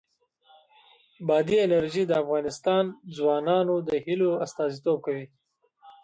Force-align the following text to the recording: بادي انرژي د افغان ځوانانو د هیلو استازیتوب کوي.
بادي 1.27 1.57
انرژي 1.65 2.03
د 2.07 2.11
افغان 2.21 2.43
ځوانانو 3.17 3.75
د 3.87 3.89
هیلو 4.05 4.29
استازیتوب 4.45 4.97
کوي. 5.05 5.25